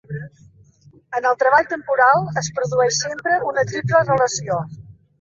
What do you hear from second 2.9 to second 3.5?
sempre